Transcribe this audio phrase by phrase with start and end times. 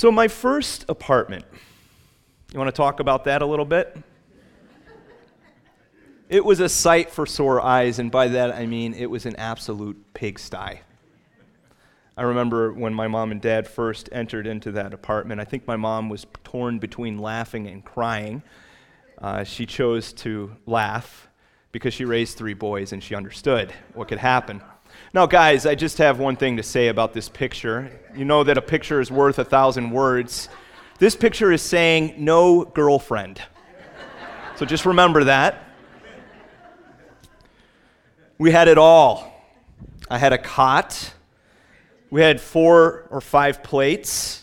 [0.00, 1.44] So, my first apartment,
[2.54, 3.94] you want to talk about that a little bit?
[6.30, 9.36] It was a sight for sore eyes, and by that I mean it was an
[9.36, 10.80] absolute pigsty.
[12.16, 15.76] I remember when my mom and dad first entered into that apartment, I think my
[15.76, 18.42] mom was torn between laughing and crying.
[19.18, 21.28] Uh, she chose to laugh
[21.72, 24.62] because she raised three boys and she understood what could happen.
[25.12, 28.00] Now, guys, I just have one thing to say about this picture.
[28.14, 30.48] You know that a picture is worth a thousand words.
[30.98, 33.42] This picture is saying no girlfriend.
[34.56, 35.64] So just remember that.
[38.38, 39.32] We had it all.
[40.08, 41.12] I had a cot.
[42.10, 44.39] We had four or five plates.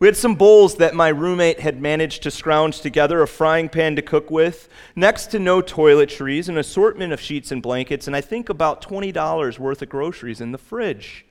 [0.00, 3.96] We had some bowls that my roommate had managed to scrounge together, a frying pan
[3.96, 8.22] to cook with, next to no toiletries, an assortment of sheets and blankets, and I
[8.22, 11.26] think about $20 worth of groceries in the fridge.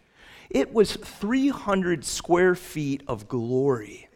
[0.51, 4.07] It was 300 square feet of glory.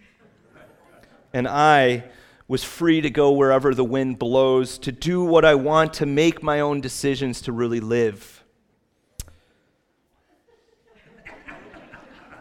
[1.33, 2.03] And I
[2.47, 6.43] was free to go wherever the wind blows, to do what I want, to make
[6.43, 8.42] my own decisions, to really live.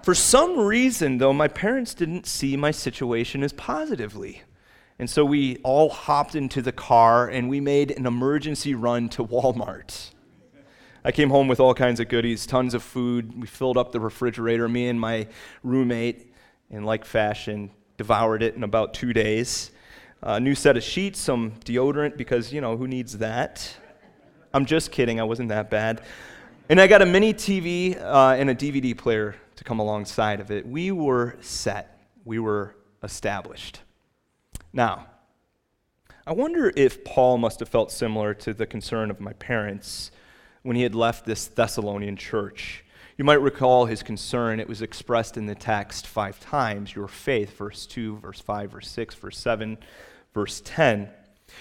[0.03, 4.43] For some reason, though, my parents didn't see my situation as positively.
[4.99, 9.25] And so we all hopped into the car and we made an emergency run to
[9.25, 10.11] Walmart.
[11.05, 13.41] I came home with all kinds of goodies, tons of food.
[13.41, 14.69] We filled up the refrigerator.
[14.69, 15.29] Me and my
[15.63, 16.33] roommate,
[16.71, 19.71] in like fashion, devoured it in about two days.
[20.23, 23.77] A new set of sheets, some deodorant, because, you know, who needs that?
[24.55, 26.03] I'm just kidding, I wasn't that bad.
[26.69, 30.51] And I got a mini TV uh, and a DVD player to come alongside of
[30.51, 30.67] it.
[30.67, 32.75] We were set, we were
[33.05, 33.81] established.
[34.73, 35.07] Now,
[36.27, 40.11] I wonder if Paul must have felt similar to the concern of my parents
[40.63, 42.85] when he had left this Thessalonian church.
[43.17, 44.59] You might recall his concern.
[44.59, 48.89] It was expressed in the text five times your faith, verse 2, verse 5, verse
[48.89, 49.79] 6, verse 7,
[50.35, 51.09] verse 10.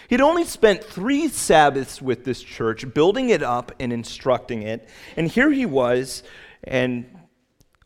[0.08, 4.90] He'd only spent three Sabbaths with this church, building it up and instructing it.
[5.16, 6.24] And here he was,
[6.64, 7.06] and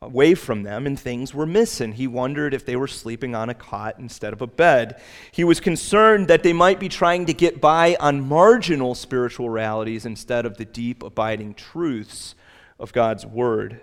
[0.02, 1.94] away from them and things were missing.
[1.94, 5.02] He wondered if they were sleeping on a cot instead of a bed.
[5.32, 10.06] He was concerned that they might be trying to get by on marginal spiritual realities
[10.06, 12.36] instead of the deep, abiding truths
[12.80, 13.82] of God's word.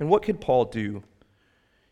[0.00, 1.02] And what could Paul do?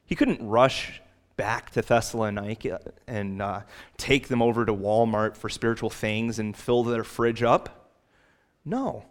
[0.04, 1.00] He couldn't rush
[1.36, 3.60] back to Thessalonica and uh,
[3.96, 7.92] take them over to Walmart for spiritual things and fill their fridge up.
[8.64, 9.04] No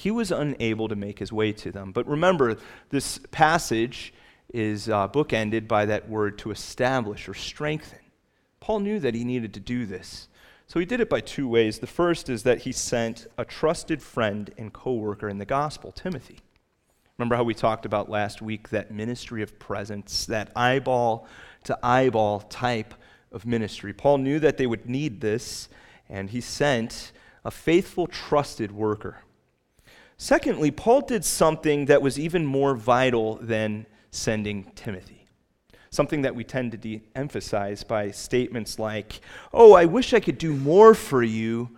[0.00, 1.92] he was unable to make his way to them.
[1.92, 2.56] But remember,
[2.88, 4.14] this passage
[4.50, 7.98] is uh, bookended by that word to establish or strengthen.
[8.60, 10.28] Paul knew that he needed to do this.
[10.66, 11.80] So he did it by two ways.
[11.80, 15.92] The first is that he sent a trusted friend and co worker in the gospel,
[15.92, 16.38] Timothy.
[17.18, 21.28] Remember how we talked about last week that ministry of presence, that eyeball
[21.64, 22.94] to eyeball type
[23.32, 23.92] of ministry?
[23.92, 25.68] Paul knew that they would need this,
[26.08, 27.12] and he sent
[27.44, 29.18] a faithful, trusted worker.
[30.22, 35.24] Secondly, Paul did something that was even more vital than sending Timothy.
[35.88, 40.36] Something that we tend to de emphasize by statements like, Oh, I wish I could
[40.36, 41.70] do more for you,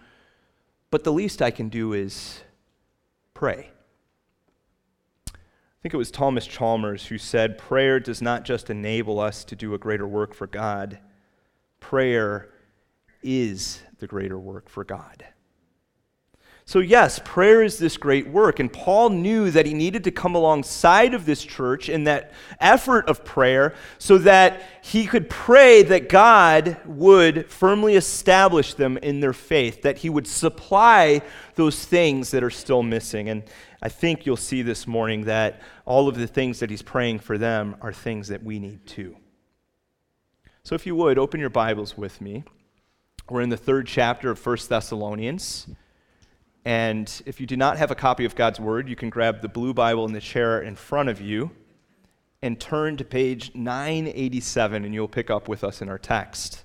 [0.90, 2.40] but the least I can do is
[3.32, 3.70] pray.
[5.28, 9.54] I think it was Thomas Chalmers who said, Prayer does not just enable us to
[9.54, 10.98] do a greater work for God,
[11.78, 12.48] prayer
[13.22, 15.26] is the greater work for God.
[16.64, 18.60] So, yes, prayer is this great work.
[18.60, 23.08] And Paul knew that he needed to come alongside of this church in that effort
[23.08, 29.32] of prayer so that he could pray that God would firmly establish them in their
[29.32, 31.22] faith, that he would supply
[31.56, 33.28] those things that are still missing.
[33.28, 33.42] And
[33.82, 37.38] I think you'll see this morning that all of the things that he's praying for
[37.38, 39.16] them are things that we need too.
[40.62, 42.44] So, if you would, open your Bibles with me.
[43.28, 45.66] We're in the third chapter of 1 Thessalonians.
[46.64, 49.48] And if you do not have a copy of God's Word, you can grab the
[49.48, 51.50] blue Bible in the chair in front of you
[52.40, 56.64] and turn to page 987, and you'll pick up with us in our text.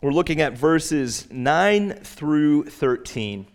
[0.00, 3.46] We're looking at verses 9 through 13.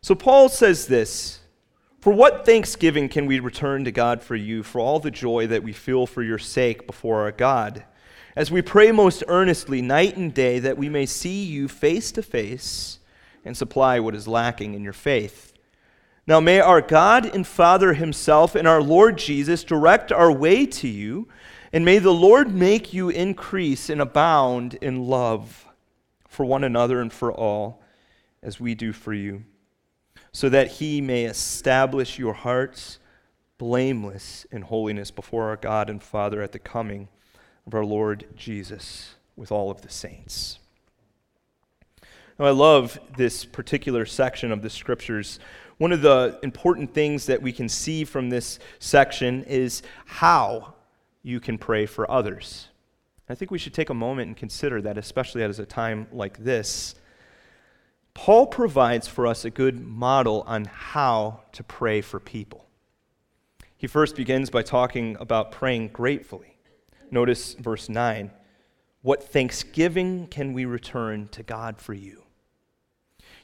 [0.00, 1.40] So Paul says this
[2.00, 5.64] For what thanksgiving can we return to God for you, for all the joy that
[5.64, 7.84] we feel for your sake before our God?
[8.36, 12.22] As we pray most earnestly night and day that we may see you face to
[12.22, 12.98] face
[13.46, 15.54] and supply what is lacking in your faith.
[16.26, 20.88] Now may our God and Father Himself and our Lord Jesus direct our way to
[20.88, 21.28] you,
[21.72, 25.66] and may the Lord make you increase and abound in love
[26.28, 27.80] for one another and for all,
[28.42, 29.44] as we do for you,
[30.30, 32.98] so that He may establish your hearts
[33.56, 37.08] blameless in holiness before our God and Father at the coming
[37.66, 40.58] of our Lord Jesus with all of the saints.
[42.38, 45.38] Now, I love this particular section of the scriptures.
[45.78, 50.74] One of the important things that we can see from this section is how
[51.22, 52.68] you can pray for others.
[53.28, 56.38] I think we should take a moment and consider that, especially at a time like
[56.44, 56.94] this.
[58.14, 62.66] Paul provides for us a good model on how to pray for people.
[63.76, 66.55] He first begins by talking about praying gratefully.
[67.10, 68.30] Notice verse 9.
[69.02, 72.24] What thanksgiving can we return to God for you?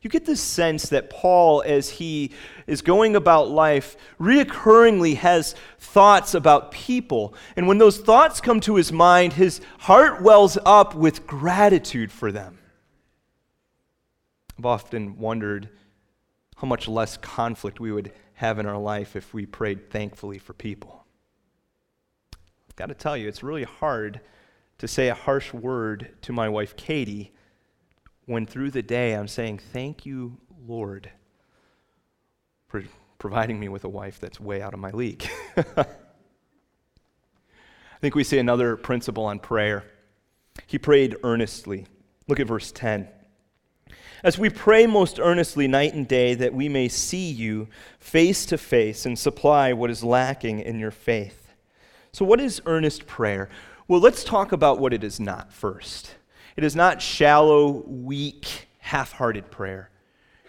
[0.02, 2.32] You get this sense that Paul, as he
[2.66, 7.34] is going about life, reoccurringly has thoughts about people.
[7.54, 12.32] And when those thoughts come to his mind, his heart wells up with gratitude for
[12.32, 12.58] them.
[14.58, 15.68] I've often wondered
[16.56, 20.52] how much less conflict we would have in our life if we prayed thankfully for
[20.52, 21.01] people.
[22.76, 24.20] Got to tell you, it's really hard
[24.78, 27.32] to say a harsh word to my wife, Katie
[28.26, 31.10] when through the day I'm saying, Thank you, Lord,
[32.68, 32.84] for
[33.18, 35.28] providing me with a wife that's way out of my league.
[35.56, 35.86] I
[38.00, 39.84] think we see another principle on prayer.
[40.66, 41.86] He prayed earnestly.
[42.26, 43.08] Look at verse 10.
[44.24, 47.68] As we pray most earnestly night and day that we may see you
[47.98, 51.41] face to face and supply what is lacking in your faith.
[52.14, 53.48] So, what is earnest prayer?
[53.88, 56.14] Well, let's talk about what it is not first.
[56.56, 59.88] It is not shallow, weak, half hearted prayer.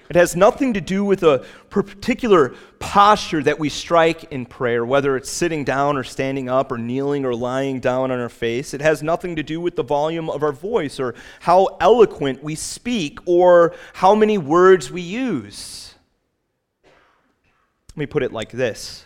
[0.09, 5.15] It has nothing to do with a particular posture that we strike in prayer, whether
[5.15, 8.73] it's sitting down or standing up or kneeling or lying down on our face.
[8.73, 12.55] It has nothing to do with the volume of our voice or how eloquent we
[12.55, 15.95] speak or how many words we use.
[16.83, 19.05] Let me put it like this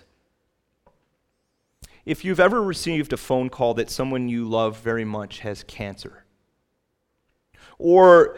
[2.07, 6.24] If you've ever received a phone call that someone you love very much has cancer,
[7.77, 8.38] or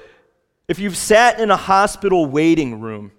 [0.68, 3.12] if you've sat in a hospital waiting room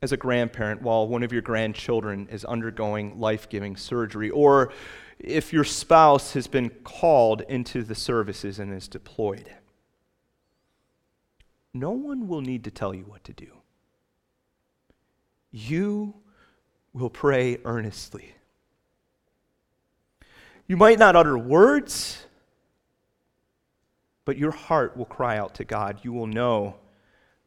[0.00, 4.72] as a grandparent while one of your grandchildren is undergoing life giving surgery, or
[5.18, 9.54] if your spouse has been called into the services and is deployed,
[11.74, 13.52] no one will need to tell you what to do.
[15.50, 16.14] You
[16.94, 18.34] will pray earnestly.
[20.66, 22.24] You might not utter words,
[24.24, 26.00] but your heart will cry out to God.
[26.02, 26.76] You will know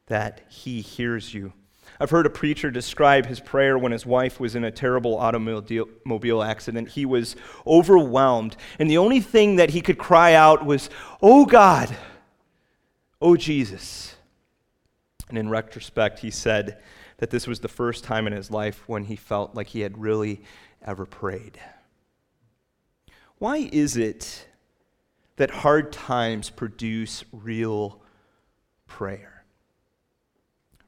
[0.08, 1.54] that He hears you.
[2.00, 6.44] I've heard a preacher describe his prayer when his wife was in a terrible automobile
[6.44, 6.90] accident.
[6.90, 7.36] He was
[7.66, 10.90] overwhelmed, and the only thing that he could cry out was,
[11.22, 11.96] Oh God,
[13.22, 14.16] oh Jesus.
[15.30, 16.82] And in retrospect, he said
[17.18, 19.98] that this was the first time in his life when he felt like he had
[19.98, 20.42] really
[20.86, 21.60] ever prayed.
[23.40, 24.48] Why is it
[25.38, 28.02] that hard times produce real
[28.88, 29.46] prayer.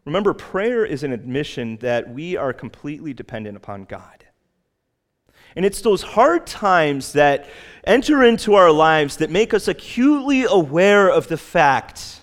[0.06, 4.26] Remember, prayer is an admission that we are completely dependent upon God.
[5.56, 7.48] And it's those hard times that
[7.84, 12.22] enter into our lives that make us acutely aware of the fact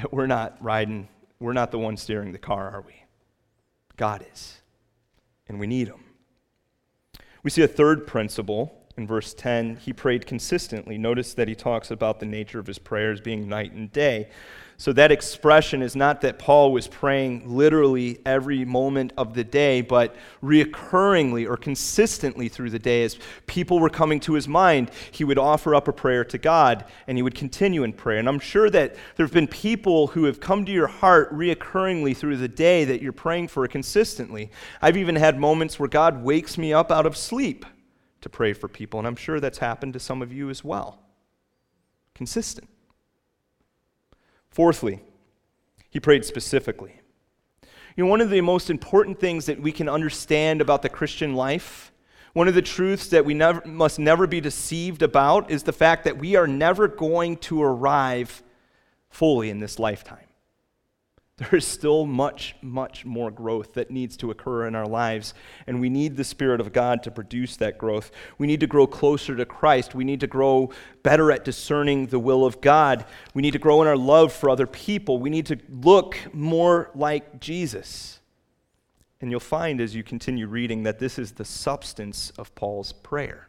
[0.00, 1.08] that we're not riding,
[1.40, 2.94] we're not the one steering the car, are we?
[3.96, 4.60] God is.
[5.48, 6.04] And we need Him.
[7.42, 10.98] We see a third principle in verse 10, he prayed consistently.
[10.98, 14.28] Notice that he talks about the nature of his prayers being night and day.
[14.80, 19.80] So that expression is not that Paul was praying literally every moment of the day,
[19.80, 25.24] but reoccurringly or consistently through the day as people were coming to his mind, he
[25.24, 28.18] would offer up a prayer to God and he would continue in prayer.
[28.18, 32.16] And I'm sure that there have been people who have come to your heart reoccurringly
[32.16, 34.48] through the day that you're praying for consistently.
[34.80, 37.66] I've even had moments where God wakes me up out of sleep
[38.20, 41.00] to pray for people, and I'm sure that's happened to some of you as well.
[42.14, 42.68] Consistent.
[44.50, 45.00] Fourthly,
[45.90, 47.00] he prayed specifically.
[47.96, 51.34] You know, one of the most important things that we can understand about the Christian
[51.34, 51.92] life,
[52.32, 56.04] one of the truths that we never, must never be deceived about, is the fact
[56.04, 58.42] that we are never going to arrive
[59.10, 60.27] fully in this lifetime.
[61.38, 65.34] There is still much, much more growth that needs to occur in our lives,
[65.68, 68.10] and we need the Spirit of God to produce that growth.
[68.38, 69.94] We need to grow closer to Christ.
[69.94, 70.70] We need to grow
[71.04, 73.04] better at discerning the will of God.
[73.34, 75.20] We need to grow in our love for other people.
[75.20, 78.18] We need to look more like Jesus.
[79.20, 83.47] And you'll find as you continue reading that this is the substance of Paul's prayer.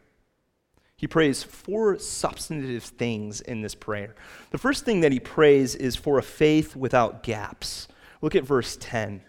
[1.00, 4.14] He prays four substantive things in this prayer.
[4.50, 7.88] The first thing that he prays is for a faith without gaps.
[8.20, 9.22] Look at verse 10.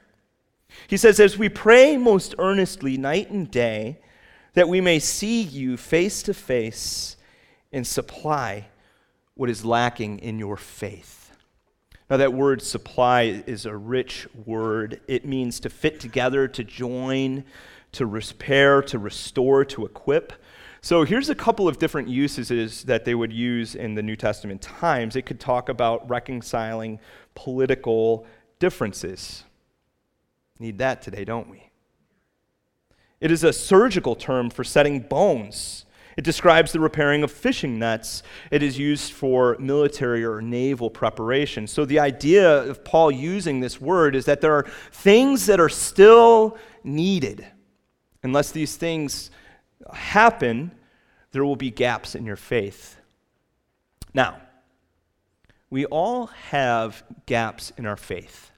[0.90, 4.00] He says, As we pray most earnestly night and day,
[4.54, 7.16] that we may see you face to face
[7.72, 8.68] and supply
[9.36, 11.32] what is lacking in your faith.
[12.10, 15.00] Now, that word supply is a rich word.
[15.08, 17.46] It means to fit together, to join,
[17.94, 20.34] to repair, to restore, to equip.
[20.84, 24.62] So here's a couple of different uses that they would use in the New Testament
[24.64, 25.16] times.
[25.16, 27.00] It could talk about reconciling
[27.36, 28.26] political
[28.58, 29.44] differences.
[30.58, 31.70] Need that today, don't we?
[33.20, 35.86] It is a surgical term for setting bones.
[36.18, 38.24] It describes the repairing of fishing nets.
[38.50, 41.68] It is used for military or naval preparation.
[41.68, 45.70] So, the idea of Paul using this word is that there are things that are
[45.70, 47.46] still needed.
[48.24, 49.32] Unless these things
[49.96, 50.72] happen,
[51.32, 52.98] there will be gaps in your faith.
[54.14, 54.42] Now,
[55.70, 58.52] we all have gaps in our faith.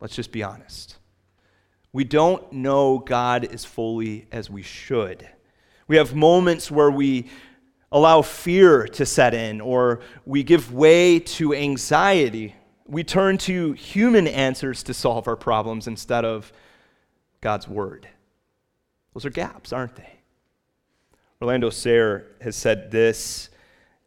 [0.00, 0.96] Let's just be honest.
[1.92, 5.28] We don't know God as fully as we should.
[5.86, 7.28] We have moments where we
[7.92, 12.54] allow fear to set in or we give way to anxiety.
[12.86, 16.52] We turn to human answers to solve our problems instead of
[17.40, 18.08] God's word.
[19.12, 20.13] Those are gaps, aren't they?
[21.40, 23.50] Orlando Saer has said this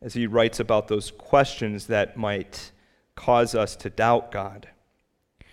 [0.02, 2.72] as he writes about those questions that might
[3.16, 4.70] cause us to doubt God.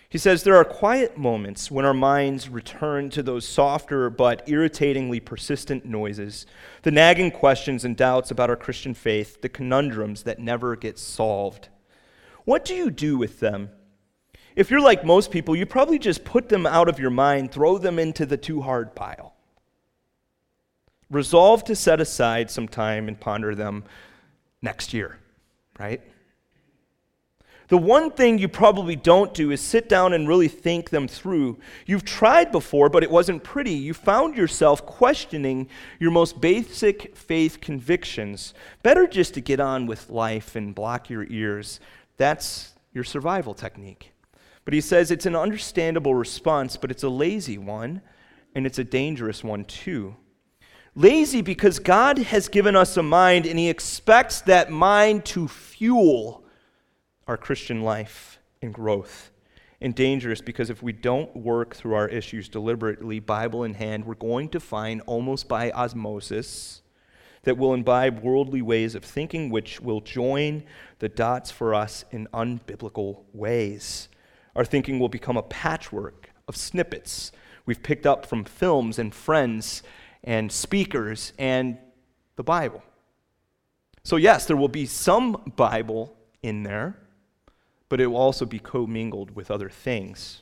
[0.07, 5.19] He says there are quiet moments when our minds return to those softer but irritatingly
[5.19, 6.45] persistent noises,
[6.83, 11.67] the nagging questions and doubts about our Christian faith, the conundrums that never get solved.
[12.45, 13.71] What do you do with them?
[14.55, 17.77] If you're like most people, you probably just put them out of your mind, throw
[17.77, 19.34] them into the too hard pile.
[21.09, 23.83] Resolve to set aside some time and ponder them
[24.61, 25.19] next year,
[25.79, 26.01] right?
[27.67, 31.57] The one thing you probably don't do is sit down and really think them through.
[31.87, 33.71] You've tried before, but it wasn't pretty.
[33.71, 35.67] You found yourself questioning
[35.99, 38.53] your most basic faith convictions.
[38.83, 41.79] Better just to get on with life and block your ears.
[42.17, 44.11] That's your survival technique.
[44.63, 48.01] But he says it's an understandable response, but it's a lazy one,
[48.53, 50.15] and it's a dangerous one too.
[50.97, 56.45] Lazy because God has given us a mind, and he expects that mind to fuel
[57.27, 59.29] our Christian life and growth.
[59.81, 64.15] And dangerous because if we don't work through our issues deliberately, Bible in hand, we're
[64.15, 66.81] going to find almost by osmosis
[67.43, 70.63] that we'll imbibe worldly ways of thinking, which will join
[70.99, 74.07] the dots for us in unbiblical ways.
[74.55, 77.33] Our thinking will become a patchwork of snippets
[77.65, 79.83] we've picked up from films and friends
[80.25, 81.77] and speakers and
[82.35, 82.83] the Bible.
[84.03, 86.97] So, yes, there will be some Bible in there,
[87.87, 90.41] but it will also be commingled with other things.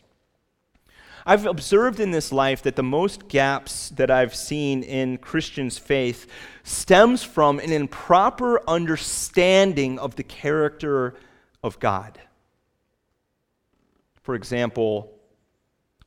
[1.26, 6.28] I've observed in this life that the most gaps that I've seen in Christians' faith
[6.64, 11.16] stems from an improper understanding of the character
[11.64, 12.20] of God.
[14.22, 15.14] For example,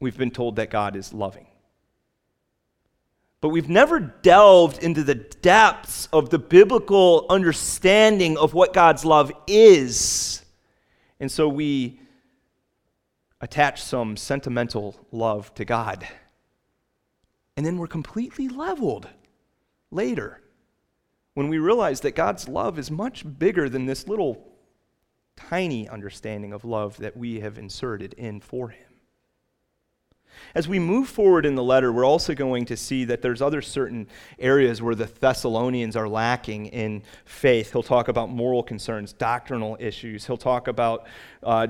[0.00, 1.46] we've been told that God is loving.
[3.46, 9.30] But we've never delved into the depths of the biblical understanding of what God's love
[9.46, 10.44] is.
[11.20, 12.00] And so we
[13.40, 16.08] attach some sentimental love to God.
[17.56, 19.08] And then we're completely leveled
[19.92, 20.42] later
[21.34, 24.44] when we realize that God's love is much bigger than this little
[25.36, 28.95] tiny understanding of love that we have inserted in for Him.
[30.54, 33.60] As we move forward in the letter, we're also going to see that there's other
[33.60, 34.06] certain
[34.38, 37.72] areas where the Thessalonians are lacking in faith.
[37.72, 40.26] He'll talk about moral concerns, doctrinal issues.
[40.26, 41.06] He'll talk about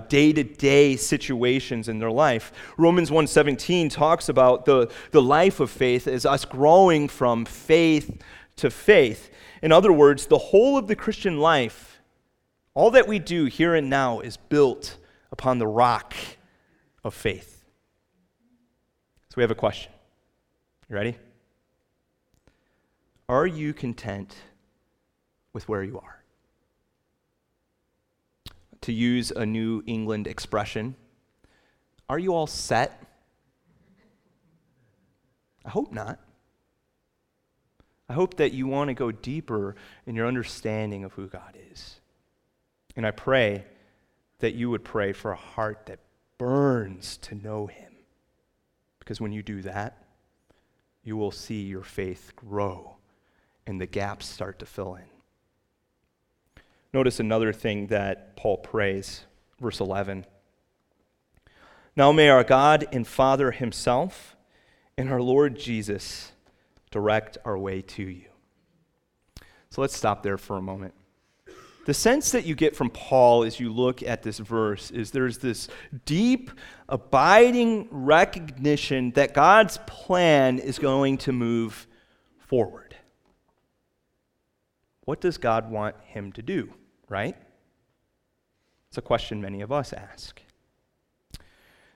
[0.09, 2.53] day to day situations in their life.
[2.77, 8.23] Romans 1.17 talks about the, the life of faith as us growing from faith
[8.57, 9.31] to faith.
[9.63, 12.01] In other words, the whole of the Christian life,
[12.73, 14.97] all that we do here and now is built
[15.33, 16.15] upon the rock
[17.03, 17.56] of faith.
[19.37, 19.93] We have a question.
[20.89, 21.17] You ready?
[23.29, 24.35] Are you content
[25.53, 26.23] with where you are?
[28.83, 30.97] To use a New England expression,
[32.09, 33.03] are you all set?
[35.67, 36.19] I hope not.
[38.09, 39.75] I hope that you want to go deeper
[40.07, 41.97] in your understanding of who God is.
[42.95, 43.67] And I pray
[44.39, 45.99] that you would pray for a heart that
[46.39, 47.96] burns to know Him.
[49.07, 50.03] Because when you do that,
[51.05, 52.97] you will see your faith grow
[53.65, 55.05] and the gaps start to fill in.
[56.93, 59.25] Notice another thing that Paul prays,
[59.61, 60.27] verse 11.
[61.95, 64.35] Now may our God and Father Himself
[64.99, 66.33] and our Lord Jesus
[66.91, 68.27] direct our way to you.
[69.71, 70.95] So let's stop there for a moment.
[71.87, 75.39] The sense that you get from Paul as you look at this verse is there's
[75.39, 75.69] this
[76.05, 76.51] deep,
[76.89, 81.87] abiding recognition that God's plan is going to move
[82.39, 82.97] forward.
[85.05, 86.75] What does God want him to do,
[87.09, 87.37] right?
[88.89, 90.43] It's a question many of us ask.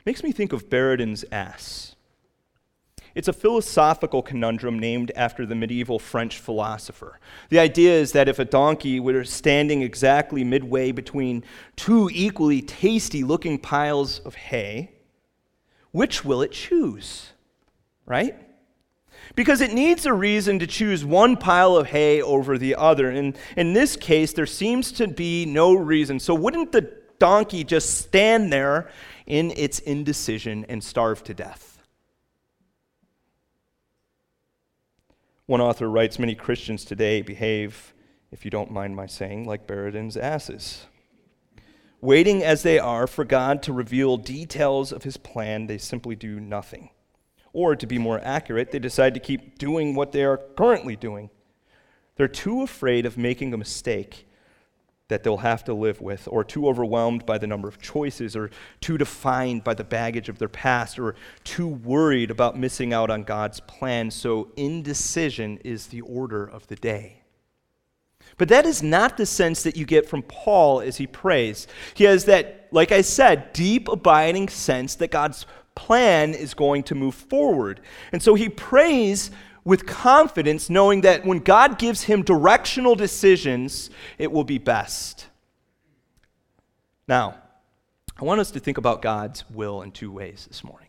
[0.06, 1.96] Makes me think of Buridan's ass.
[3.14, 7.18] It's a philosophical conundrum named after the medieval French philosopher.
[7.48, 11.44] The idea is that if a donkey were standing exactly midway between
[11.76, 14.92] two equally tasty looking piles of hay,
[15.90, 17.30] which will it choose?
[18.06, 18.36] Right?
[19.34, 23.10] Because it needs a reason to choose one pile of hay over the other.
[23.10, 26.18] And in this case, there seems to be no reason.
[26.18, 28.90] So, wouldn't the donkey just stand there
[29.26, 31.69] in its indecision and starve to death?
[35.50, 37.92] One author writes Many Christians today behave,
[38.30, 40.86] if you don't mind my saying, like Buridan's asses.
[42.00, 46.38] Waiting as they are for God to reveal details of his plan, they simply do
[46.38, 46.90] nothing.
[47.52, 51.30] Or, to be more accurate, they decide to keep doing what they are currently doing.
[52.14, 54.28] They're too afraid of making a mistake
[55.10, 58.50] that they'll have to live with, or too overwhelmed by the number of choices, or
[58.80, 61.14] too defined by the baggage of their past, or
[61.44, 64.10] too worried about missing out on God's plan.
[64.10, 67.22] So, indecision is the order of the day.
[68.38, 71.66] But that is not the sense that you get from Paul as he prays.
[71.94, 76.94] He has that, like I said, deep, abiding sense that God's plan is going to
[76.94, 77.80] move forward.
[78.12, 79.30] And so he prays
[79.64, 85.26] with confidence, knowing that when God gives him directional decisions, it will be best.
[87.06, 87.36] Now,
[88.20, 90.88] I want us to think about God's will in two ways this morning.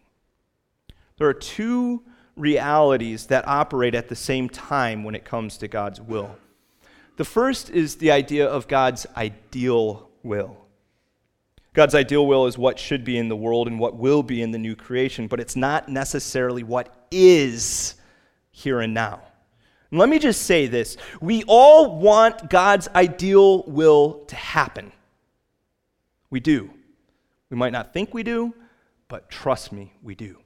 [1.17, 2.03] There are two
[2.35, 6.35] realities that operate at the same time when it comes to God's will.
[7.17, 10.57] The first is the idea of God's ideal will.
[11.73, 14.51] God's ideal will is what should be in the world and what will be in
[14.51, 17.95] the new creation, but it's not necessarily what is
[18.51, 19.21] here and now.
[19.89, 24.91] And let me just say this we all want God's ideal will to happen.
[26.29, 26.69] We do.
[27.49, 28.53] We might not think we do,
[29.09, 30.40] but trust me, we do.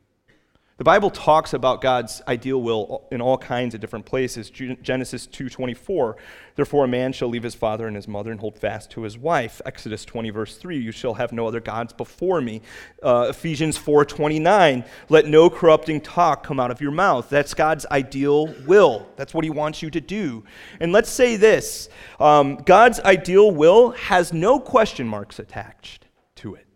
[0.77, 4.49] The Bible talks about God's ideal will in all kinds of different places.
[4.49, 6.17] Genesis 2:24,
[6.55, 9.17] therefore a man shall leave his father and his mother and hold fast to his
[9.17, 9.61] wife.
[9.65, 12.61] Exodus 20 verse 3, you shall have no other gods before me.
[13.01, 17.29] Uh, Ephesians 4:29, let no corrupting talk come out of your mouth.
[17.29, 19.07] That's God's ideal will.
[19.15, 20.43] That's what he wants you to do.
[20.81, 21.87] And let's say this,
[22.19, 26.67] um, God's ideal will has no question marks attached to it.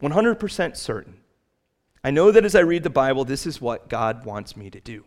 [0.00, 1.21] 100% certain.
[2.04, 4.80] I know that as I read the Bible, this is what God wants me to
[4.80, 5.04] do.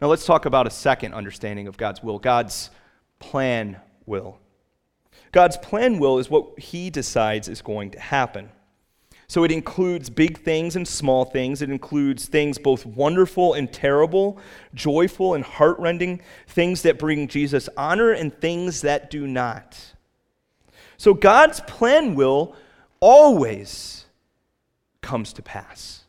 [0.00, 2.70] Now, let's talk about a second understanding of God's will God's
[3.18, 4.38] plan will.
[5.32, 8.50] God's plan will is what He decides is going to happen.
[9.30, 11.60] So it includes big things and small things.
[11.60, 14.38] It includes things both wonderful and terrible,
[14.72, 19.94] joyful and heartrending, things that bring Jesus honor and things that do not.
[20.96, 22.56] So God's plan will
[23.00, 24.06] always
[25.08, 26.04] comes to pass.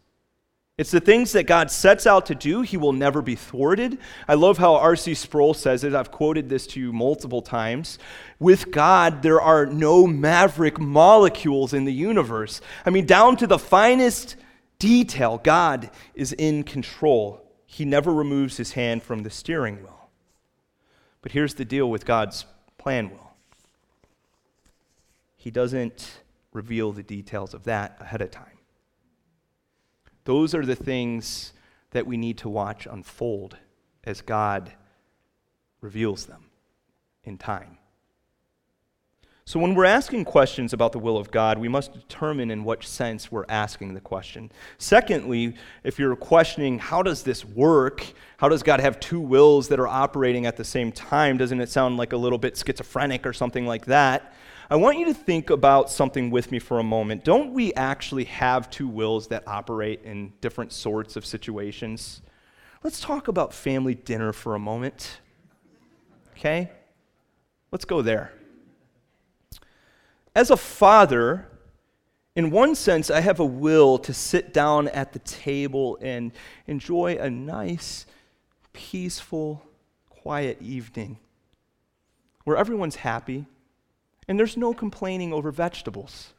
[0.78, 2.64] It's the things that God sets out to do.
[2.64, 3.98] He will never be thwarted.
[4.28, 5.14] I love how R.C.
[5.14, 5.96] Sproul says it.
[5.96, 7.98] I've quoted this to you multiple times.
[8.40, 12.60] With God, there are no maverick molecules in the universe.
[12.86, 14.36] I mean, down to the finest
[14.80, 17.42] detail, God is in control.
[17.66, 20.10] He never removes his hand from the steering wheel.
[21.22, 22.46] But here's the deal with God's
[22.78, 23.32] plan will
[25.38, 26.20] He doesn't
[26.52, 28.59] reveal the details of that ahead of time.
[30.30, 31.54] Those are the things
[31.90, 33.58] that we need to watch unfold
[34.04, 34.72] as God
[35.82, 36.52] reveals them
[37.24, 37.80] in time.
[39.46, 42.84] So, when we're asking questions about the will of God, we must determine in what
[42.84, 44.52] sense we're asking the question.
[44.78, 48.06] Secondly, if you're questioning, how does this work?
[48.38, 51.38] How does God have two wills that are operating at the same time?
[51.38, 54.32] Doesn't it sound like a little bit schizophrenic or something like that?
[54.72, 57.24] I want you to think about something with me for a moment.
[57.24, 62.22] Don't we actually have two wills that operate in different sorts of situations?
[62.84, 65.22] Let's talk about family dinner for a moment.
[66.34, 66.70] Okay?
[67.72, 68.32] Let's go there.
[70.36, 71.48] As a father,
[72.36, 76.32] in one sense, I have a will to sit down at the table and
[76.68, 78.06] enjoy a nice,
[78.72, 79.66] peaceful,
[80.10, 81.18] quiet evening
[82.44, 83.48] where everyone's happy
[84.30, 86.34] and there's no complaining over vegetables.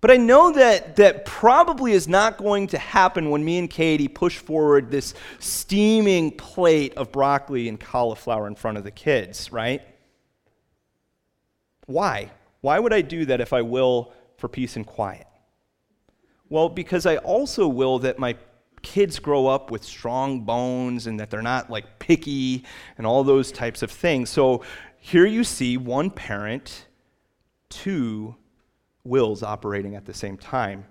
[0.00, 4.08] But I know that that probably is not going to happen when me and Katie
[4.08, 9.82] push forward this steaming plate of broccoli and cauliflower in front of the kids, right?
[11.86, 12.30] Why?
[12.62, 15.26] Why would I do that if I will for peace and quiet?
[16.48, 18.36] Well, because I also will that my
[18.82, 22.64] kids grow up with strong bones and that they're not like picky
[22.96, 24.30] and all those types of things.
[24.30, 24.62] So
[25.06, 26.84] here you see one parent,
[27.68, 28.34] two
[29.04, 30.84] wills operating at the same time.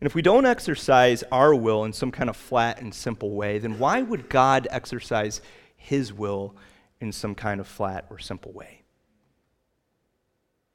[0.00, 3.58] And if we don't exercise our will in some kind of flat and simple way,
[3.58, 5.40] then why would God exercise
[5.74, 6.54] his will
[7.00, 8.82] in some kind of flat or simple way?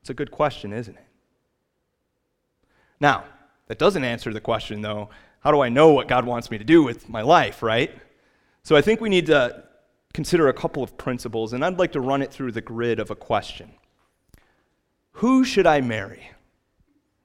[0.02, 1.08] It's a good question, isn't it?
[3.00, 3.24] Now,
[3.68, 5.10] that doesn't answer the question, though
[5.40, 7.98] how do I know what God wants me to do with my life, right?
[8.64, 9.71] So I think we need to
[10.14, 13.12] consider a couple of principles, and I'd like to run it through the grid of
[13.12, 13.72] a question
[15.14, 16.32] Who should I marry?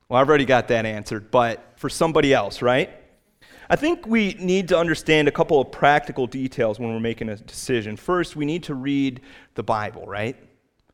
[0.09, 2.91] Well, I've already got that answered, but for somebody else, right?
[3.69, 7.37] I think we need to understand a couple of practical details when we're making a
[7.37, 7.97] decision.
[7.97, 9.21] First, we need to read
[9.55, 10.37] the Bible, right?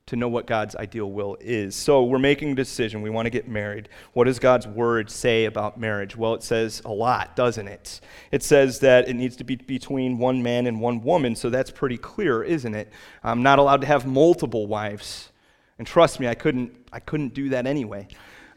[0.07, 1.77] To know what God's ideal will is.
[1.77, 3.03] So, we're making a decision.
[3.03, 3.89] We want to get married.
[4.15, 6.17] What does God's word say about marriage?
[6.17, 8.01] Well, it says a lot, doesn't it?
[8.33, 11.71] It says that it needs to be between one man and one woman, so that's
[11.71, 12.93] pretty clear, isn't it?
[13.23, 15.31] I'm not allowed to have multiple wives.
[15.79, 18.09] And trust me, I couldn't, I couldn't do that anyway.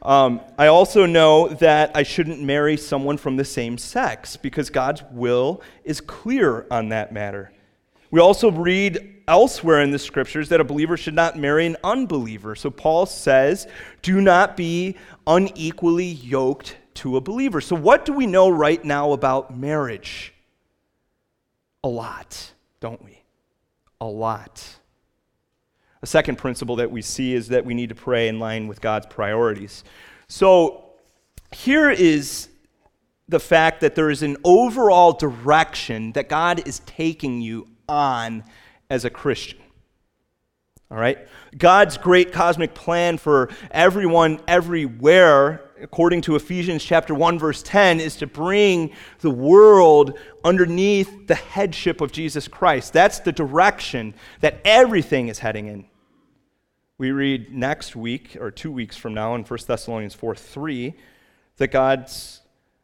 [0.02, 5.04] Um, I also know that I shouldn't marry someone from the same sex because God's
[5.12, 7.52] will is clear on that matter.
[8.12, 12.56] We also read elsewhere in the scriptures that a believer should not marry an unbeliever.
[12.56, 13.68] So Paul says,
[14.02, 17.62] do not be unequally yoked to a believer.
[17.62, 20.34] So, what do we know right now about marriage?
[21.84, 23.22] A lot, don't we?
[24.00, 24.78] A lot.
[26.02, 28.80] A second principle that we see is that we need to pray in line with
[28.80, 29.84] God's priorities.
[30.28, 30.86] So
[31.52, 32.50] here is
[33.28, 38.44] the fact that there is an overall direction that God is taking you on
[38.90, 39.60] as a Christian.
[40.92, 41.28] All right?
[41.58, 48.16] God's great cosmic plan for everyone everywhere, according to Ephesians chapter 1 verse 10, is
[48.18, 52.94] to bring the world underneath the headship of Jesus Christ.
[52.94, 55.86] That's the direction that everything is heading in.
[56.98, 60.94] We read next week, or two weeks from now, in 1 Thessalonians 4 3,
[61.58, 62.42] that God's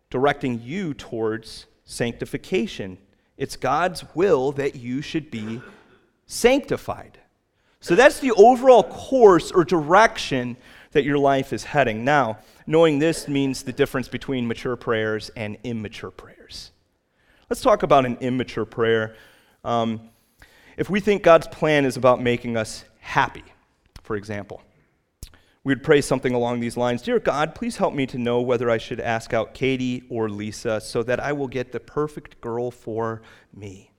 [0.10, 2.98] directing you towards sanctification.
[3.42, 5.62] It's God's will that you should be
[6.28, 7.18] sanctified.
[7.80, 10.58] So that's the overall course or direction
[10.92, 12.04] that your life is heading.
[12.06, 16.70] Now, knowing this means the difference between mature prayers and immature prayers.
[17.50, 19.16] Let's talk about an immature prayer.
[19.66, 20.12] Um,
[20.78, 23.44] if we think God's plan is about making us happy,
[24.04, 24.62] for example.
[25.64, 28.70] We would pray something along these lines Dear God, please help me to know whether
[28.70, 32.72] I should ask out Katie or Lisa so that I will get the perfect girl
[32.72, 33.22] for
[33.54, 33.92] me.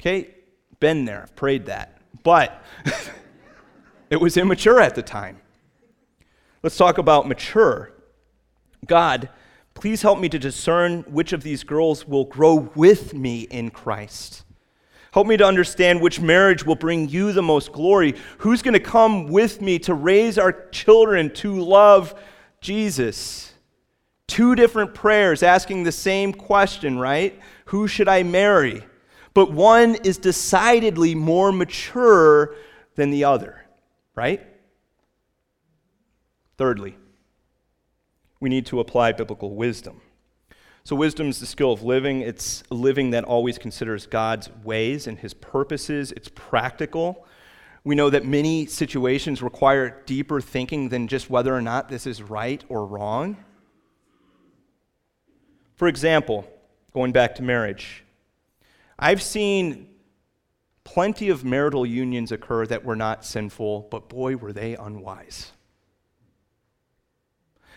[0.00, 0.34] Okay,
[0.80, 1.98] been there, prayed that.
[2.22, 2.62] But
[4.10, 5.40] it was immature at the time.
[6.62, 7.92] Let's talk about mature.
[8.86, 9.28] God,
[9.74, 14.44] please help me to discern which of these girls will grow with me in Christ.
[15.12, 18.14] Help me to understand which marriage will bring you the most glory.
[18.38, 22.14] Who's going to come with me to raise our children to love
[22.62, 23.52] Jesus?
[24.26, 27.38] Two different prayers asking the same question, right?
[27.66, 28.82] Who should I marry?
[29.34, 32.54] But one is decidedly more mature
[32.94, 33.66] than the other,
[34.14, 34.40] right?
[36.56, 36.96] Thirdly,
[38.40, 40.00] we need to apply biblical wisdom.
[40.84, 42.22] So, wisdom is the skill of living.
[42.22, 46.10] It's living that always considers God's ways and his purposes.
[46.12, 47.24] It's practical.
[47.84, 52.20] We know that many situations require deeper thinking than just whether or not this is
[52.20, 53.36] right or wrong.
[55.76, 56.48] For example,
[56.92, 58.04] going back to marriage,
[58.98, 59.88] I've seen
[60.84, 65.52] plenty of marital unions occur that were not sinful, but boy, were they unwise.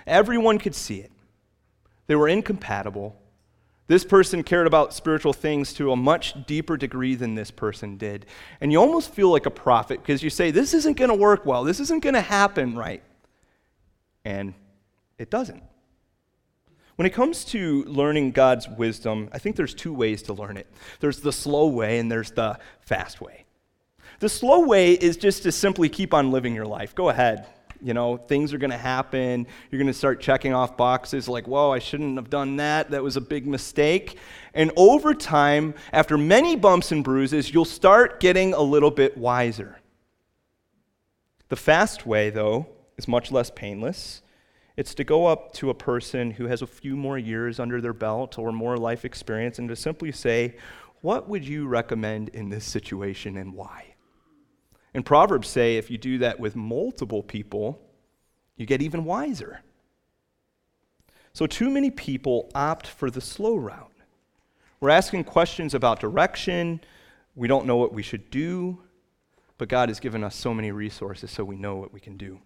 [0.06, 1.12] Everyone could see it.
[2.08, 3.16] They were incompatible.
[3.88, 8.26] This person cared about spiritual things to a much deeper degree than this person did.
[8.60, 11.46] And you almost feel like a prophet because you say, This isn't going to work
[11.46, 11.64] well.
[11.64, 13.04] This isn't going to happen right.
[14.24, 14.56] And
[15.20, 15.64] it doesn't.
[16.96, 20.68] When it comes to learning God's wisdom, I think there's two ways to learn it
[21.00, 23.46] there's the slow way and there's the fast way.
[24.20, 26.96] The slow way is just to simply keep on living your life.
[26.96, 27.48] Go ahead,
[27.86, 29.46] you know, things are going to happen.
[29.70, 32.90] You're going to start checking off boxes like, whoa, I shouldn't have done that.
[32.90, 34.18] That was a big mistake.
[34.56, 39.78] And over time, after many bumps and bruises, you'll start getting a little bit wiser.
[41.50, 42.66] The fast way, though,
[42.98, 44.24] is much less painless.
[44.78, 47.94] It's to go up to a person who has a few more years under their
[47.94, 50.56] belt or more life experience and to simply say,
[51.02, 53.95] What would you recommend in this situation and why?
[54.96, 57.82] And Proverbs say if you do that with multiple people,
[58.56, 59.60] you get even wiser.
[61.34, 63.92] So, too many people opt for the slow route.
[64.80, 66.80] We're asking questions about direction.
[67.36, 68.80] We don't know what we should do,
[69.58, 72.40] but God has given us so many resources so we know what we can do.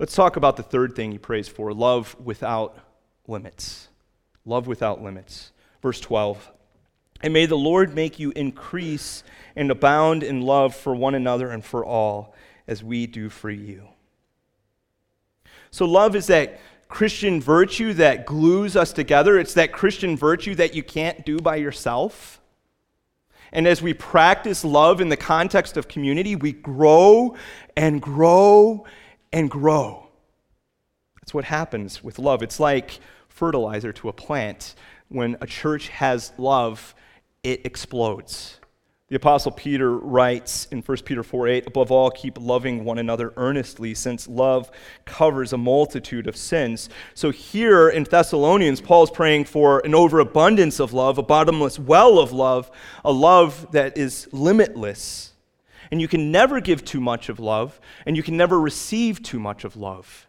[0.00, 2.78] Let's talk about the third thing he prays for love without
[3.28, 3.86] limits.
[4.44, 5.52] Love without limits.
[5.82, 6.50] Verse 12.
[7.22, 9.24] And may the Lord make you increase
[9.56, 12.34] and abound in love for one another and for all,
[12.66, 13.88] as we do for you.
[15.70, 19.38] So, love is that Christian virtue that glues us together.
[19.38, 22.40] It's that Christian virtue that you can't do by yourself.
[23.52, 27.36] And as we practice love in the context of community, we grow
[27.76, 28.84] and grow
[29.32, 30.06] and grow.
[31.20, 32.42] That's what happens with love.
[32.42, 34.74] It's like fertilizer to a plant.
[35.08, 36.94] When a church has love,
[37.52, 38.58] it explodes.
[39.08, 43.32] The Apostle Peter writes in 1 Peter 4 8, above all, keep loving one another
[43.38, 44.70] earnestly, since love
[45.06, 46.90] covers a multitude of sins.
[47.14, 52.18] So here in Thessalonians, Paul is praying for an overabundance of love, a bottomless well
[52.18, 52.70] of love,
[53.02, 55.32] a love that is limitless.
[55.90, 59.40] And you can never give too much of love, and you can never receive too
[59.40, 60.26] much of love.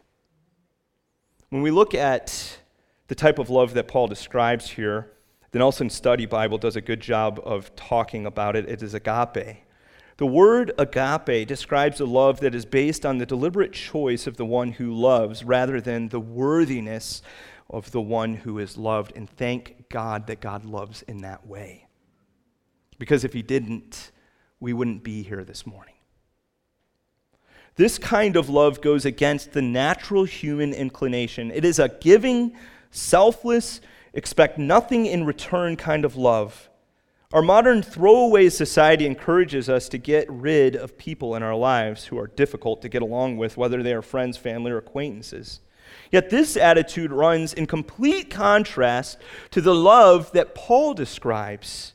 [1.50, 2.60] When we look at
[3.08, 5.12] the type of love that Paul describes here,
[5.52, 8.68] the Nelson Study Bible does a good job of talking about it.
[8.68, 9.58] It is agape.
[10.16, 14.44] The word agape describes a love that is based on the deliberate choice of the
[14.44, 17.22] one who loves rather than the worthiness
[17.68, 19.12] of the one who is loved.
[19.16, 21.86] And thank God that God loves in that way.
[22.98, 24.12] Because if He didn't,
[24.60, 25.94] we wouldn't be here this morning.
[27.76, 31.50] This kind of love goes against the natural human inclination.
[31.50, 32.54] It is a giving,
[32.90, 33.80] selfless,
[34.12, 36.68] expect nothing in return kind of love.
[37.32, 42.18] Our modern throwaway society encourages us to get rid of people in our lives who
[42.18, 45.60] are difficult to get along with, whether they are friends, family, or acquaintances.
[46.10, 49.18] Yet this attitude runs in complete contrast
[49.52, 51.94] to the love that Paul describes.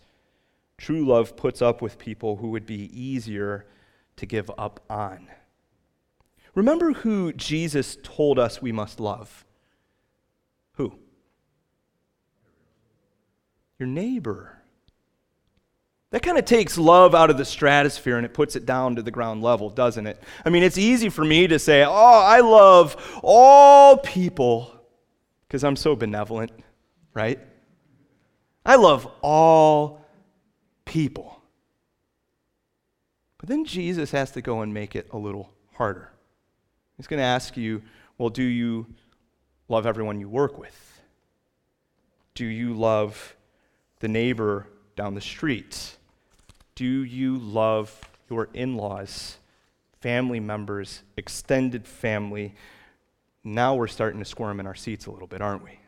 [0.78, 3.65] True love puts up with people who would be easier
[4.15, 5.28] to give up on.
[6.54, 9.43] Remember who Jesus told us we must love?
[10.73, 10.97] Who?
[13.79, 14.57] Your neighbor.
[16.11, 19.01] That kind of takes love out of the stratosphere and it puts it down to
[19.01, 20.21] the ground level, doesn't it?
[20.45, 24.71] I mean, it's easy for me to say, oh, I love all people
[25.47, 26.51] because I'm so benevolent,
[27.13, 27.39] right?
[28.65, 30.05] I love all
[30.85, 31.41] people.
[33.38, 36.11] But then Jesus has to go and make it a little harder.
[36.97, 37.81] He's going to ask you,
[38.17, 38.88] well, do you
[39.67, 41.01] love everyone you work with?
[42.33, 43.35] Do you love
[43.99, 45.97] the neighbor down the street?
[46.75, 49.38] Do you love your in laws,
[50.01, 52.55] family members, extended family?
[53.43, 55.79] Now we're starting to squirm in our seats a little bit, aren't we?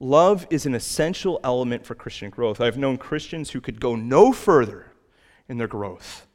[0.00, 2.60] Love is an essential element for Christian growth.
[2.60, 4.92] I've known Christians who could go no further
[5.48, 6.26] in their growth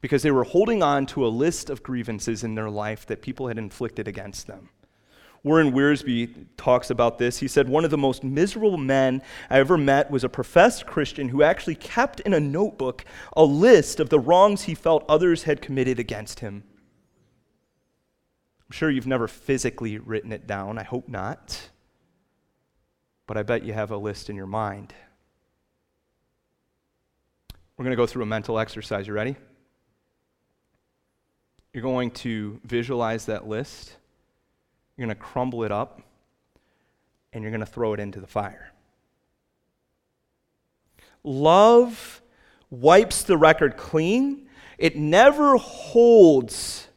[0.00, 3.48] because they were holding on to a list of grievances in their life that people
[3.48, 4.68] had inflicted against them.
[5.44, 7.38] Warren Wiersbe talks about this.
[7.38, 11.28] He said, One of the most miserable men I ever met was a professed Christian
[11.28, 13.04] who actually kept in a notebook
[13.36, 16.64] a list of the wrongs he felt others had committed against him.
[18.66, 20.78] I'm sure you've never physically written it down.
[20.78, 21.68] I hope not.
[23.26, 24.94] But I bet you have a list in your mind.
[27.76, 29.06] We're going to go through a mental exercise.
[29.06, 29.36] You ready?
[31.74, 33.96] You're going to visualize that list
[34.96, 36.00] you're going to crumble it up,
[37.32, 38.72] and you're going to throw it into the fire.
[41.24, 42.22] Love
[42.70, 44.48] wipes the record clean.
[44.78, 46.88] It never holds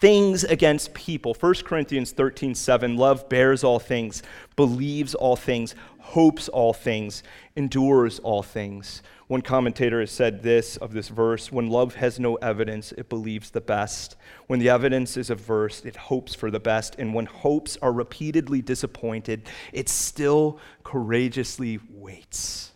[0.00, 1.34] things against people.
[1.38, 4.22] 1 Corinthians 13 7 Love bears all things,
[4.56, 7.22] believes all things, hopes all things,
[7.56, 9.02] endures all things.
[9.32, 13.50] One commentator has said this of this verse when love has no evidence, it believes
[13.50, 14.14] the best.
[14.46, 16.96] When the evidence is averse, it hopes for the best.
[16.98, 22.72] And when hopes are repeatedly disappointed, it still courageously waits.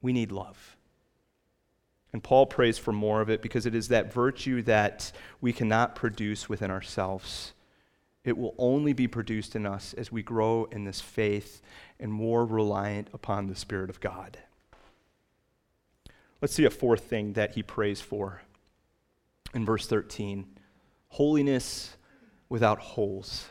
[0.00, 0.78] We need love.
[2.14, 5.94] And Paul prays for more of it because it is that virtue that we cannot
[5.94, 7.52] produce within ourselves.
[8.24, 11.60] It will only be produced in us as we grow in this faith
[12.00, 14.38] and more reliant upon the Spirit of God.
[16.40, 18.42] Let's see a fourth thing that he prays for
[19.54, 20.46] in verse 13
[21.08, 21.96] holiness
[22.48, 23.48] without holes,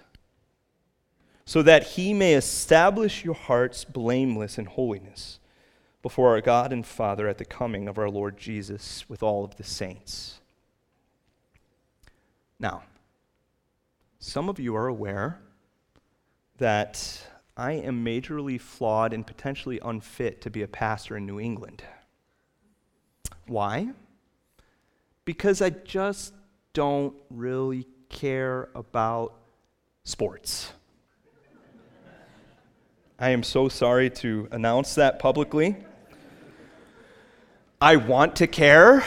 [1.46, 5.40] so that he may establish your hearts blameless in holiness
[6.02, 9.56] before our God and Father at the coming of our Lord Jesus with all of
[9.56, 10.40] the saints.
[12.60, 12.84] Now,
[14.20, 15.40] some of you are aware
[16.58, 21.84] that I am majorly flawed and potentially unfit to be a pastor in New England.
[23.48, 23.90] Why?
[25.24, 26.34] Because I just
[26.74, 29.34] don't really care about
[30.04, 30.72] sports.
[33.18, 35.78] I am so sorry to announce that publicly.
[37.80, 39.06] I want to care.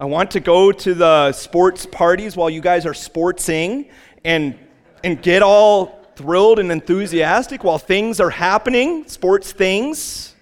[0.00, 3.90] I want to go to the sports parties while you guys are sportsing
[4.24, 4.58] and,
[5.04, 10.34] and get all thrilled and enthusiastic while things are happening, sports things.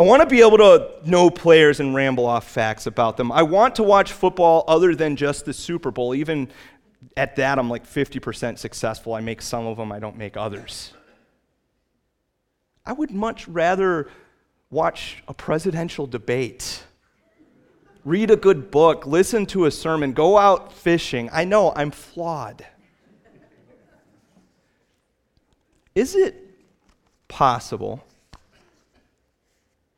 [0.00, 3.30] I want to be able to know players and ramble off facts about them.
[3.30, 6.14] I want to watch football other than just the Super Bowl.
[6.14, 6.48] Even
[7.18, 9.12] at that, I'm like 50% successful.
[9.12, 10.94] I make some of them, I don't make others.
[12.86, 14.08] I would much rather
[14.70, 16.82] watch a presidential debate,
[18.02, 21.28] read a good book, listen to a sermon, go out fishing.
[21.30, 22.64] I know I'm flawed.
[25.94, 26.56] Is it
[27.28, 28.02] possible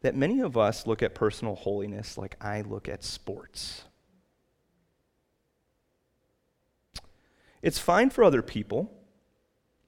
[0.02, 3.84] that many of us look at personal holiness like I look at sports.
[7.62, 8.92] It's fine for other people.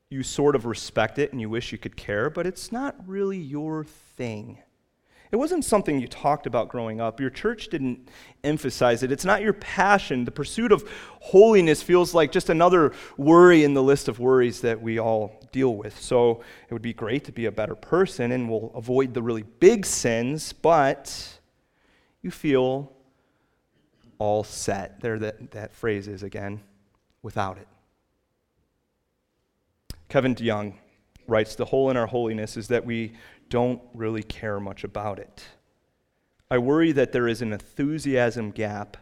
[0.08, 3.38] You sort of respect it and you wish you could care, but it's not really
[3.38, 4.58] your thing.
[5.34, 7.18] It wasn't something you talked about growing up.
[7.18, 8.08] Your church didn't
[8.44, 9.10] emphasize it.
[9.10, 10.24] It's not your passion.
[10.24, 14.80] The pursuit of holiness feels like just another worry in the list of worries that
[14.80, 16.00] we all deal with.
[16.00, 19.42] So it would be great to be a better person and we'll avoid the really
[19.42, 21.40] big sins, but
[22.22, 22.92] you feel
[24.20, 25.00] all set.
[25.00, 26.60] There that, that phrase is again,
[27.22, 27.66] without it.
[30.08, 30.74] Kevin DeYoung
[31.26, 33.14] writes The hole in our holiness is that we
[33.48, 35.44] don't really care much about it.
[36.50, 38.96] I worry that there is an enthusiasm gap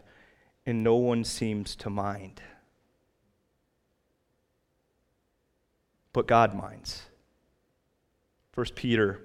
[0.65, 2.41] and no one seems to mind.
[6.13, 7.03] But God minds.
[8.55, 9.21] 1 Peter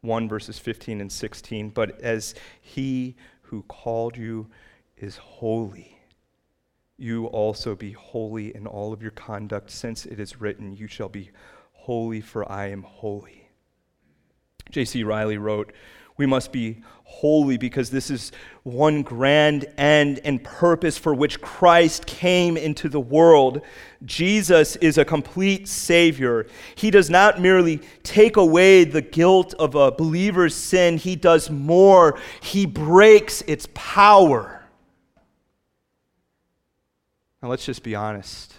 [0.00, 1.70] 1, verses 15 and 16.
[1.70, 4.48] But as he who called you
[4.96, 5.98] is holy,
[6.96, 11.08] you also be holy in all of your conduct, since it is written, You shall
[11.08, 11.30] be
[11.72, 13.41] holy, for I am holy.
[14.70, 15.04] J.C.
[15.04, 15.72] Ryle wrote,
[16.16, 22.06] We must be holy because this is one grand end and purpose for which Christ
[22.06, 23.60] came into the world.
[24.04, 26.46] Jesus is a complete Savior.
[26.74, 32.18] He does not merely take away the guilt of a believer's sin, He does more.
[32.40, 34.64] He breaks its power.
[37.42, 38.54] Now, let's just be honest.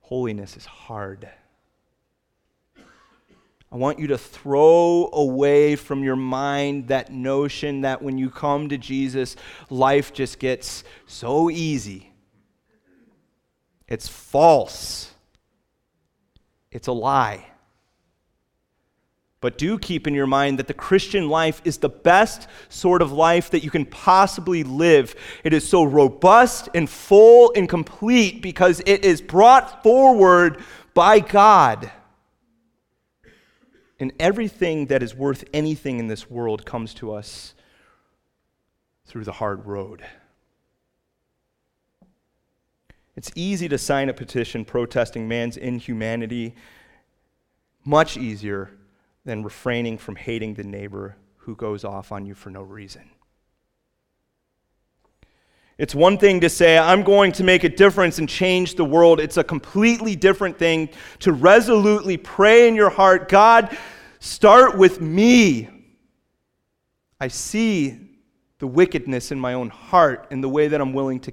[0.00, 1.28] Holiness is hard.
[3.74, 8.68] I want you to throw away from your mind that notion that when you come
[8.68, 9.34] to Jesus,
[9.68, 12.12] life just gets so easy.
[13.88, 15.12] It's false,
[16.70, 17.46] it's a lie.
[19.40, 23.10] But do keep in your mind that the Christian life is the best sort of
[23.10, 25.16] life that you can possibly live.
[25.42, 30.62] It is so robust and full and complete because it is brought forward
[30.94, 31.90] by God.
[34.04, 37.54] And everything that is worth anything in this world comes to us
[39.06, 40.04] through the hard road.
[43.16, 46.54] It's easy to sign a petition protesting man's inhumanity,
[47.82, 48.72] much easier
[49.24, 53.08] than refraining from hating the neighbor who goes off on you for no reason.
[55.76, 59.18] It's one thing to say, I'm going to make a difference and change the world.
[59.18, 60.90] It's a completely different thing
[61.20, 63.76] to resolutely pray in your heart God,
[64.24, 65.68] start with me.
[67.20, 67.98] I see
[68.58, 71.32] the wickedness in my own heart and the way that I'm willing to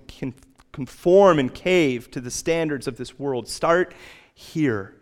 [0.72, 3.48] conform and cave to the standards of this world.
[3.48, 3.94] Start
[4.34, 4.96] here.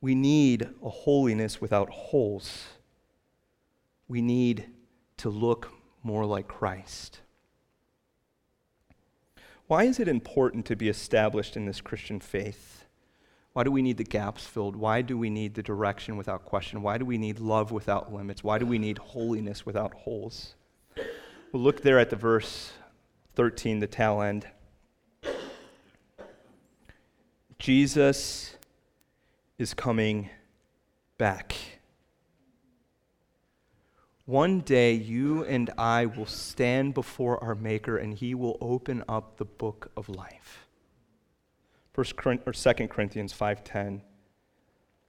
[0.00, 2.64] We need a holiness without holes.
[4.06, 4.66] We need
[5.18, 5.72] to look
[6.02, 7.20] more like Christ.
[9.66, 12.77] Why is it important to be established in this Christian faith?
[13.52, 14.76] Why do we need the gaps filled?
[14.76, 16.82] Why do we need the direction without question?
[16.82, 18.44] Why do we need love without limits?
[18.44, 20.54] Why do we need holiness without holes?
[21.52, 22.72] We'll look there at the verse
[23.34, 24.46] 13, the tail end.
[27.58, 28.56] Jesus
[29.58, 30.30] is coming
[31.16, 31.56] back.
[34.24, 39.38] One day you and I will stand before our Maker and he will open up
[39.38, 40.67] the book of life.
[41.98, 42.14] First
[42.46, 44.02] or 2 Corinthians 5:10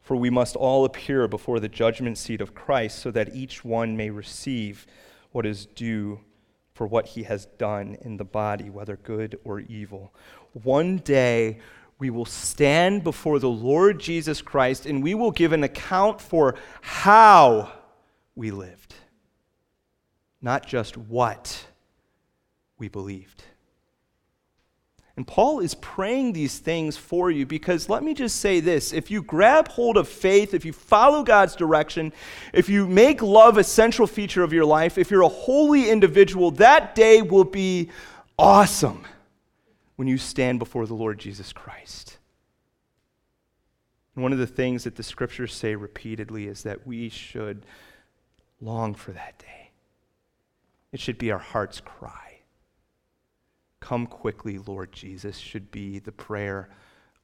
[0.02, 3.96] For we must all appear before the judgment seat of Christ so that each one
[3.96, 4.88] may receive
[5.32, 6.22] what is due
[6.74, 10.16] for what he has done in the body whether good or evil.
[10.54, 11.60] One day
[12.00, 16.56] we will stand before the Lord Jesus Christ and we will give an account for
[16.82, 17.72] how
[18.34, 18.96] we lived
[20.42, 21.68] not just what
[22.80, 23.44] we believed.
[25.20, 29.12] And Paul is praying these things for you because let me just say this if
[29.12, 32.14] you grab hold of faith, if you follow God's direction,
[32.54, 36.52] if you make love a central feature of your life, if you're a holy individual,
[36.52, 37.90] that day will be
[38.38, 39.04] awesome
[39.98, 42.18] when you stand before the Lord Jesus Christ.
[44.16, 47.66] And one of the things that the scriptures say repeatedly is that we should
[48.62, 49.72] long for that day.
[50.94, 52.29] It should be our heart's cry.
[53.80, 56.70] Come quickly, Lord Jesus, should be the prayer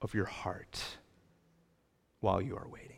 [0.01, 0.97] of your heart
[2.19, 2.94] while you are waiting.